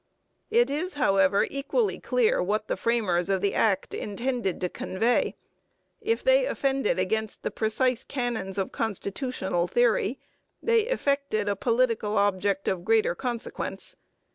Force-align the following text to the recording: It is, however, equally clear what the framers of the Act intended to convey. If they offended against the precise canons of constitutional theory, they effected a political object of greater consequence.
It 0.49 0.71
is, 0.71 0.95
however, 0.95 1.45
equally 1.51 1.99
clear 1.99 2.41
what 2.41 2.67
the 2.67 2.75
framers 2.75 3.29
of 3.29 3.39
the 3.39 3.53
Act 3.53 3.93
intended 3.93 4.59
to 4.61 4.67
convey. 4.67 5.35
If 6.01 6.23
they 6.23 6.47
offended 6.47 6.97
against 6.97 7.43
the 7.43 7.51
precise 7.51 8.03
canons 8.03 8.57
of 8.57 8.71
constitutional 8.71 9.67
theory, 9.67 10.17
they 10.59 10.87
effected 10.87 11.47
a 11.47 11.55
political 11.55 12.17
object 12.17 12.67
of 12.67 12.83
greater 12.83 13.13
consequence. 13.13 13.95